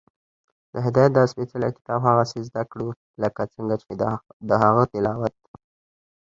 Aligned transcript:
د 0.73 0.75
هدایت 0.85 1.11
دا 1.15 1.23
سپېڅلی 1.31 1.69
کتاب 1.77 1.99
هغسې 2.09 2.39
زده 2.49 2.63
کړو، 2.71 2.89
لکه 3.23 3.41
څنګه 3.53 3.75
چې 3.83 3.91
د 4.49 4.51
هغه 4.63 4.83
تلاوت 4.91 5.33